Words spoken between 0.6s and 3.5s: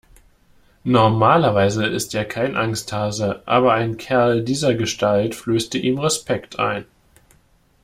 Normalerweise ist er kein Angsthase,